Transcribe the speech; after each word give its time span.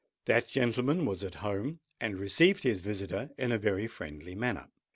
That 0.25 0.47
gentleman 0.47 1.05
was 1.05 1.23
at 1.23 1.35
home, 1.45 1.79
and 1.99 2.17
received 2.17 2.63
his 2.63 2.81
visitor 2.81 3.29
in 3.37 3.51
a 3.51 3.59
very 3.59 3.85
friendly 3.85 4.33
manner. 4.33 4.67